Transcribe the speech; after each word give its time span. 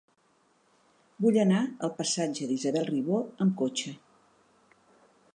Vull 1.25 1.35
anar 1.41 1.59
al 1.87 1.91
passatge 1.99 2.47
d'Isabel 2.51 2.87
Ribó 2.89 3.19
amb 3.45 3.53
cotxe. 3.59 3.93